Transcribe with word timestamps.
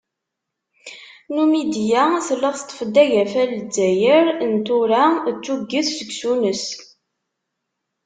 Numidya 1.33 2.03
tella 2.27 2.49
teṭṭef-d 2.55 2.95
agafa 3.03 3.43
n 3.45 3.51
Lezzayer 3.57 4.25
n 4.51 4.53
tura 4.65 5.03
d 5.35 5.37
tuget 5.43 5.87
seg 5.97 6.09
Tunes. 6.19 6.65